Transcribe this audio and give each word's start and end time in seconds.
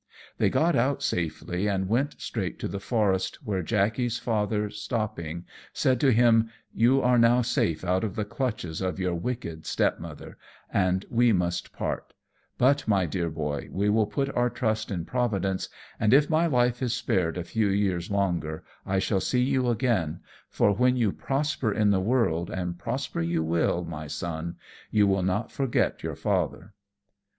They 0.39 0.49
got 0.49 0.75
out 0.75 1.03
safely 1.03 1.67
and 1.67 1.87
went 1.87 2.19
straight 2.19 2.57
to 2.57 2.67
the 2.67 2.79
forest, 2.79 3.35
where 3.43 3.61
Jackey's 3.61 4.17
Father 4.17 4.71
stopping, 4.71 5.45
said 5.73 5.99
to 5.99 6.11
him, 6.11 6.49
"You 6.73 7.03
are 7.03 7.19
now 7.19 7.43
safe 7.43 7.85
out 7.85 8.03
of 8.03 8.15
the 8.15 8.25
clutches 8.25 8.81
of 8.81 8.97
your 8.97 9.13
wicked 9.13 9.67
stepmother, 9.67 10.39
and 10.73 11.05
we 11.11 11.31
must 11.33 11.71
part; 11.71 12.13
but, 12.57 12.87
my 12.87 13.05
dear 13.05 13.29
Boy, 13.29 13.69
we 13.71 13.89
will 13.89 14.07
put 14.07 14.35
our 14.35 14.49
trust 14.49 14.89
in 14.89 15.05
Providence, 15.05 15.69
and, 15.99 16.15
if 16.15 16.31
my 16.31 16.47
life 16.47 16.81
is 16.81 16.93
spared 16.95 17.37
a 17.37 17.43
few 17.43 17.67
years 17.67 18.09
longer, 18.09 18.63
I 18.87 18.97
shall 18.97 19.21
see 19.21 19.43
you 19.43 19.69
again, 19.69 20.21
for 20.49 20.71
when 20.71 20.97
you 20.97 21.11
prosper 21.11 21.71
in 21.71 21.91
the 21.91 21.99
world, 22.01 22.49
and 22.49 22.79
prosper 22.79 23.21
you 23.21 23.43
will, 23.43 23.85
my 23.85 24.07
Son, 24.07 24.55
you 24.89 25.05
will 25.05 25.21
not 25.21 25.51
forget 25.51 26.01
your 26.01 26.13
old 26.13 26.19
father." 26.21 26.73